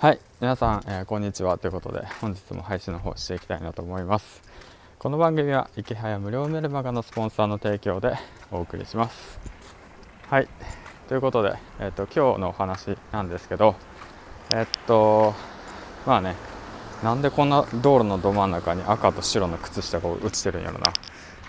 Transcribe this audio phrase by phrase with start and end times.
[0.00, 1.58] はい皆さん、えー、こんにちは。
[1.58, 4.42] ということで本日も配信の方していきたいなと思います。
[4.98, 8.14] この番組は池早無料メルマガのスポンサーの提供で
[8.50, 9.38] お送りします。
[10.30, 10.48] はい
[11.06, 13.74] ということで、えーと、今日のお話なんですけど
[14.54, 15.34] えっと
[16.06, 16.34] まあね
[17.04, 20.94] なんでこんな道路のど真ん中に赤と白の靴下が落ちてるんやろな。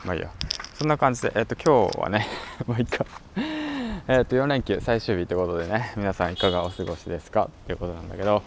[0.03, 0.29] まあいいや。
[0.73, 2.27] そんな感じで、えっと、今日はね
[2.67, 3.05] まあいいか
[4.13, 7.43] えー、と4連休最終日ということでね皆さんいかがお過ごしですか？
[7.43, 8.43] っていうことなんだけど。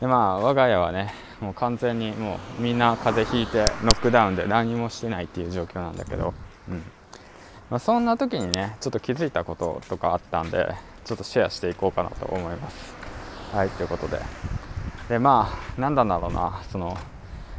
[0.00, 6.34] でまあ我が家はねもう完全にもうみんな風邪ひいてノックダウンで何もしてないっていう状況なんだけど、
[6.68, 6.82] うん。
[7.70, 12.92] まあ、そんな時にねちょっと気づいたこととかあったんでちょっとシェアしていこうかなと思います。
[13.52, 14.18] はいということで。
[15.08, 16.98] でまあ何なんだろうなその、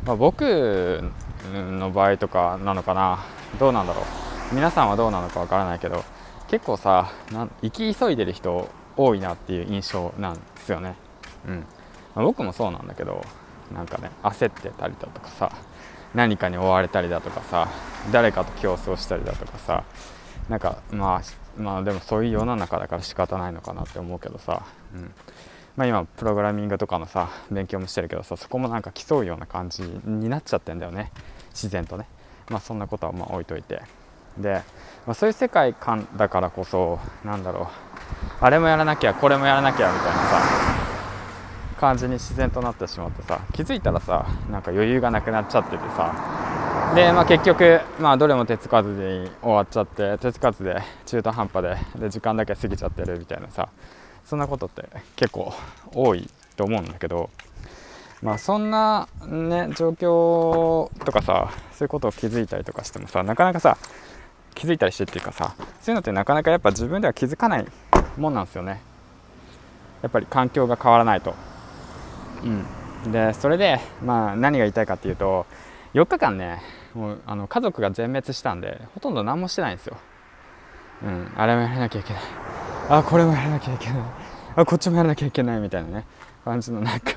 [0.03, 1.09] まあ、僕
[1.53, 3.19] の場合とかなのかな？
[3.61, 4.01] どうなんだろ
[4.51, 4.55] う？
[4.55, 6.03] 皆さんはどうなのかわからないけど
[6.49, 10.95] 結構さなん行き急いでる人多いなっていう印象なんですよね、
[11.47, 11.59] うん。
[12.15, 13.23] まあ、僕もそうなんだけど
[13.73, 15.51] なんかね焦ってたりだとかさ
[16.15, 17.69] 何かに追われたりだとかさ
[18.11, 19.83] 誰かと競争したりだとかさ
[20.49, 25.13] なんかまあまあでもそういう世の中だから仕方ないのかなって思うけどさ、うん。
[25.75, 31.11] まあ、今プログラミングとかのさ勉強もしてるけどさそこもなんか競うような感じになっちゃってんだよね。
[31.51, 32.07] 自然とね。
[32.49, 33.81] まあそんなことはまあ置いといて
[34.39, 34.61] で、
[35.05, 37.67] まあ、そういう世界観だからこそなんだろう
[38.41, 40.69] あれもやらなきゃこれもやらなきゃみたいなさ
[41.79, 53.69] 感じに自然となってしまってさ気づいたらさなんか余裕がなくなっちゃっててさで、まあ、結局、まあ、どれも手つかずで終わっちゃって手つかずで中途半端でで時間だけ過ぎちゃってるみたいなさ
[54.25, 55.53] そんなことって結構
[55.93, 57.29] 多いと思うんだけど
[58.21, 63.77] まあそんなね状況とかさそういうことを気づいたりとかしてもさなかなかさ
[64.59, 67.65] 気づいたりしてっていうかさそういうのってなかなかやっぱ自分では気づかない
[68.17, 68.81] もんなんですよね。
[70.01, 71.33] やっぱり環境が変わらないと。
[72.43, 73.11] うん。
[73.13, 75.45] でそれでまあ何が言いたいかっていうと
[75.93, 76.61] 4日間ね
[76.93, 79.95] もうあの家族が全滅したんでほとんど何もしてないんですよ。
[81.03, 81.31] うん。
[81.37, 82.21] あれもやらなきゃいけない。
[82.89, 84.01] あこれもやらなきゃいけない。
[84.57, 85.61] あこっちもやらなきゃいけない。
[85.61, 86.05] みたいなね。
[86.43, 87.13] 感じのなんか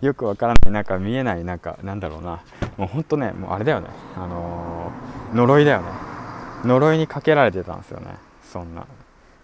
[0.00, 0.72] よくわからない。
[0.72, 2.40] なんか見えないなんかなんだろうな。
[2.78, 3.88] もうほんとねもうあれだよね。
[4.16, 6.09] あのー、呪いだよね。
[6.64, 8.16] 呪いにかけられてたんですよね。
[8.42, 8.86] そんな。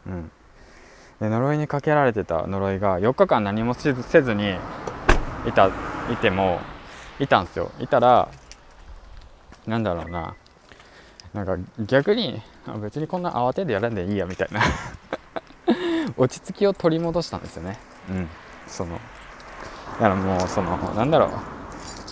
[0.06, 0.30] うん。
[1.20, 4.54] で呪いにかけられてた呪いが4日間何もせずに
[5.46, 5.70] いた
[6.10, 6.60] いても
[7.18, 7.70] いたんですよ。
[7.80, 8.28] いたら
[9.66, 10.34] なんだろうな。
[11.32, 12.40] なんか逆に
[12.80, 14.60] 別にこんな慌ててやらんでいいやみたいな。
[16.16, 17.78] 落ち着きを取り戻したんですよね。
[18.10, 18.28] うん。
[18.66, 18.94] その。
[18.94, 19.00] だ
[20.00, 21.55] からもうそのなんだろう。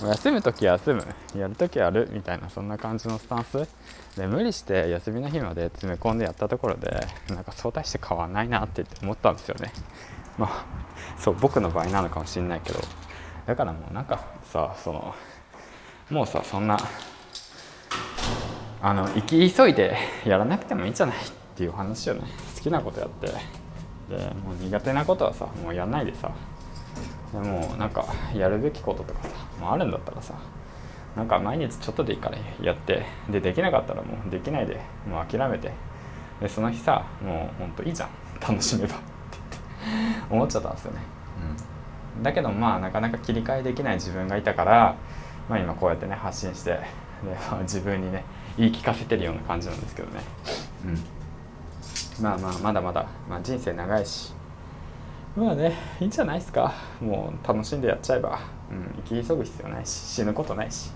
[0.09, 1.07] 休む時は休む。
[1.37, 3.69] やる時はやるみたいなそんな感じのスタンス。
[4.17, 9.73] で無理して休みの日まで詰め込んでやったところでなんかそう大して変わんないなって思ったんですよね。
[10.39, 10.65] まあ
[11.19, 12.81] そう僕の場合なのかもしんないけど。
[13.47, 15.15] だからもうなんかさその
[16.11, 16.79] もうさそんな
[18.83, 21.19] あの生き急いでやらなくてもいいんじゃないっ
[21.55, 22.23] ていう話をね
[22.57, 23.27] 好きなことやって。
[24.09, 26.31] でもう苦手なことはさもうやんないでさ。
[27.33, 29.29] でもなんかやるべきこととかさ
[29.61, 30.35] もうあるんだったらさ
[31.17, 35.73] なんか毎日ちょっとでいいからやってでできなかったらもうできないでもう諦めて
[36.41, 38.09] でその日さもうほんといいじゃん
[38.41, 41.01] 楽しめばって言って思っちゃったんですよね、
[42.17, 44.97] うん、だけどまあなかなか切り替えできない自分がいたから、
[45.49, 46.81] まあ、今こうやってね発信してで、
[47.51, 48.25] まあ、自分にね
[48.57, 50.21] 言い聞かせてるような感じなんですけどね、
[52.19, 54.33] うん、まあまあまだまだ、まあ、人生長いし
[55.37, 56.73] まあねいいんじゃないですか。
[57.01, 58.41] もう楽しんでやっちゃえば、
[58.71, 60.91] うん、生き急ぐ必要ないし死ぬことないし。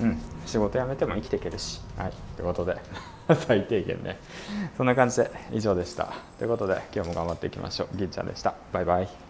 [0.00, 1.80] うん仕事辞めても生きていけるし。
[1.96, 2.76] はいということで。
[3.46, 4.18] 最低限ね。
[4.76, 6.12] そんな感じで以上でした。
[6.38, 7.96] ということで今日も頑張っていきましょう。
[7.96, 8.54] 銀ちゃんでした。
[8.72, 9.29] バイバイ。